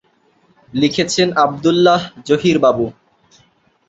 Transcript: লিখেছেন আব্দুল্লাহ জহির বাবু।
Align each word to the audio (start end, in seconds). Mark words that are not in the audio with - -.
লিখেছেন 0.73 1.27
আব্দুল্লাহ 1.43 2.01
জহির 2.27 2.57
বাবু। 2.59 2.85